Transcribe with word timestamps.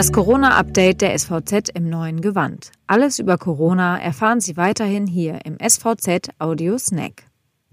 Das 0.00 0.12
Corona-Update 0.12 1.02
der 1.02 1.18
SVZ 1.18 1.68
im 1.74 1.90
neuen 1.90 2.22
Gewand. 2.22 2.72
Alles 2.86 3.18
über 3.18 3.36
Corona 3.36 4.00
erfahren 4.00 4.40
Sie 4.40 4.56
weiterhin 4.56 5.06
hier 5.06 5.40
im 5.44 5.58
SVZ 5.60 6.30
Audio 6.38 6.78
Snack. 6.78 7.24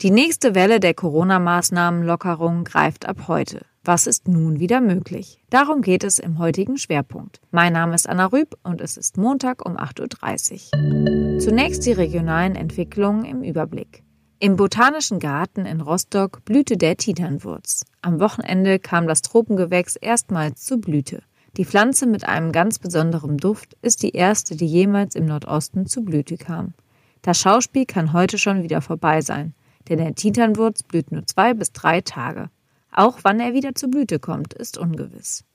Die 0.01 0.11
nächste 0.11 0.53
Welle 0.53 0.81
der 0.81 0.93
Corona-Maßnahmenlockerung 0.93 2.65
greift 2.65 3.07
ab 3.07 3.29
heute. 3.29 3.65
Was 3.85 4.07
ist 4.07 4.27
nun 4.27 4.59
wieder 4.59 4.81
möglich? 4.81 5.41
Darum 5.49 5.81
geht 5.81 6.03
es 6.03 6.19
im 6.19 6.37
heutigen 6.37 6.75
Schwerpunkt. 6.77 7.40
Mein 7.51 7.71
Name 7.71 7.96
ist 7.96 8.10
Anna 8.10 8.26
Rüb 8.26 8.57
und 8.62 8.81
es 8.81 8.97
ist 8.97 9.15
Montag 9.15 9.65
um 9.65 9.78
8.30 9.78 11.35
Uhr. 11.35 11.39
Zunächst 11.39 11.85
die 11.85 11.94
regionalen 11.94 12.55
Entwicklungen 12.55 13.23
im 13.23 13.41
Überblick. 13.41 14.03
Im 14.39 14.57
Botanischen 14.57 15.19
Garten 15.19 15.65
in 15.65 15.79
Rostock 15.79 16.44
blühte 16.44 16.75
der 16.75 16.98
Titernwurz. 16.98 17.85
Am 18.02 18.20
Wochenende 18.20 18.80
kam 18.80 19.07
das 19.07 19.21
Tropengewächs 19.21 19.95
erstmals 19.95 20.66
zur 20.66 20.81
Blüte. 20.81 21.23
Die 21.58 21.66
Pflanze 21.66 22.05
mit 22.05 22.23
einem 22.23 22.52
ganz 22.52 22.77
besonderen 22.77 23.38
Duft 23.38 23.75
ist 23.81 24.03
die 24.03 24.11
erste, 24.11 24.55
die 24.55 24.67
jemals 24.67 25.16
im 25.16 25.25
Nordosten 25.25 25.88
zur 25.88 26.05
Blüte 26.05 26.38
kam. 26.38 26.75
Das 27.23 27.39
Schauspiel 27.39 27.88
kann 27.88 28.13
heute 28.13 28.38
schon 28.38 28.61
wieder 28.61 28.80
vorbei 28.80 29.21
sein, 29.21 29.55
denn 29.89 29.97
der 29.97 30.13
Titernwurz 30.13 30.83
blüht 30.83 31.11
nur 31.11 31.25
zwei 31.25 31.55
bis 31.55 31.71
drei 31.71 32.02
Tage. 32.02 32.52
Auch 32.91 33.20
wann 33.23 33.39
er 33.39 33.53
wieder 33.53 33.73
zur 33.73 33.89
Blüte 33.89 34.20
kommt, 34.20 34.53
ist 34.53 34.77
ungewiss. 34.77 35.45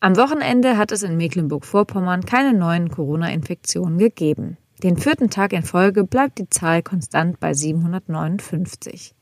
Am 0.00 0.16
Wochenende 0.16 0.78
hat 0.78 0.92
es 0.92 1.02
in 1.02 1.18
Mecklenburg-Vorpommern 1.18 2.24
keine 2.24 2.56
neuen 2.56 2.88
Corona-Infektionen 2.88 3.98
gegeben. 3.98 4.56
Den 4.82 4.96
vierten 4.96 5.28
Tag 5.28 5.52
in 5.52 5.62
Folge 5.62 6.04
bleibt 6.04 6.38
die 6.38 6.48
Zahl 6.48 6.82
konstant 6.82 7.38
bei 7.38 7.52
759. 7.52 9.14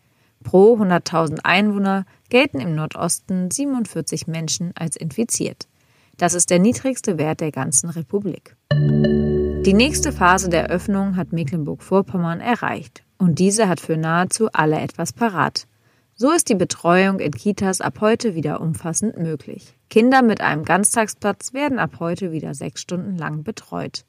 Pro 0.48 0.78
100.000 0.78 1.40
Einwohner 1.44 2.06
gelten 2.30 2.58
im 2.58 2.74
Nordosten 2.74 3.50
47 3.50 4.28
Menschen 4.28 4.72
als 4.74 4.96
infiziert. 4.96 5.68
Das 6.16 6.32
ist 6.32 6.48
der 6.48 6.58
niedrigste 6.58 7.18
Wert 7.18 7.42
der 7.42 7.52
ganzen 7.52 7.90
Republik. 7.90 8.56
Die 8.72 9.74
nächste 9.74 10.10
Phase 10.10 10.48
der 10.48 10.70
Öffnung 10.70 11.16
hat 11.16 11.34
Mecklenburg-Vorpommern 11.34 12.40
erreicht 12.40 13.04
und 13.18 13.38
diese 13.38 13.68
hat 13.68 13.78
für 13.78 13.98
nahezu 13.98 14.48
alle 14.54 14.80
etwas 14.80 15.12
parat. 15.12 15.66
So 16.14 16.30
ist 16.30 16.48
die 16.48 16.54
Betreuung 16.54 17.20
in 17.20 17.32
Kitas 17.32 17.82
ab 17.82 18.00
heute 18.00 18.34
wieder 18.34 18.62
umfassend 18.62 19.18
möglich. 19.18 19.76
Kinder 19.90 20.22
mit 20.22 20.40
einem 20.40 20.64
Ganztagsplatz 20.64 21.52
werden 21.52 21.78
ab 21.78 21.96
heute 22.00 22.32
wieder 22.32 22.54
sechs 22.54 22.80
Stunden 22.80 23.18
lang 23.18 23.42
betreut. 23.42 24.06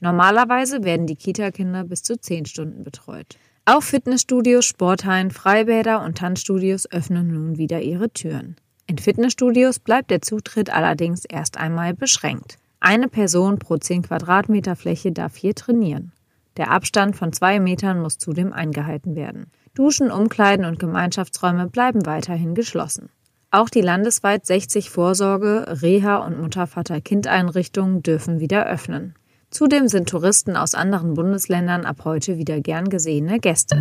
Normalerweise 0.00 0.84
werden 0.84 1.06
die 1.06 1.16
Kita-Kinder 1.16 1.84
bis 1.84 2.02
zu 2.02 2.20
zehn 2.20 2.44
Stunden 2.44 2.84
betreut. 2.84 3.38
Auch 3.70 3.82
Fitnessstudios, 3.82 4.64
Sporthallen, 4.64 5.30
Freibäder 5.30 6.02
und 6.02 6.16
Tanzstudios 6.16 6.90
öffnen 6.90 7.34
nun 7.34 7.58
wieder 7.58 7.82
ihre 7.82 8.08
Türen. 8.08 8.56
In 8.86 8.96
Fitnessstudios 8.96 9.78
bleibt 9.78 10.10
der 10.10 10.22
Zutritt 10.22 10.70
allerdings 10.70 11.26
erst 11.26 11.58
einmal 11.58 11.92
beschränkt. 11.92 12.56
Eine 12.80 13.08
Person 13.08 13.58
pro 13.58 13.76
10 13.76 14.04
Quadratmeter 14.04 14.74
Fläche 14.74 15.12
darf 15.12 15.36
hier 15.36 15.54
trainieren. 15.54 16.12
Der 16.56 16.70
Abstand 16.70 17.14
von 17.14 17.30
zwei 17.34 17.60
Metern 17.60 18.00
muss 18.00 18.16
zudem 18.16 18.54
eingehalten 18.54 19.14
werden. 19.14 19.50
Duschen, 19.74 20.10
Umkleiden 20.10 20.64
und 20.64 20.78
Gemeinschaftsräume 20.78 21.66
bleiben 21.66 22.06
weiterhin 22.06 22.54
geschlossen. 22.54 23.10
Auch 23.50 23.68
die 23.68 23.82
landesweit 23.82 24.46
60 24.46 24.88
Vorsorge-, 24.88 25.66
Reha- 25.82 26.24
und 26.24 26.40
Mutter-Vater-Kind-Einrichtungen 26.40 28.02
dürfen 28.02 28.40
wieder 28.40 28.64
öffnen. 28.64 29.14
Zudem 29.50 29.88
sind 29.88 30.08
Touristen 30.08 30.56
aus 30.56 30.74
anderen 30.74 31.14
Bundesländern 31.14 31.84
ab 31.86 32.02
heute 32.04 32.36
wieder 32.36 32.60
gern 32.60 32.90
gesehene 32.90 33.40
Gäste. 33.40 33.76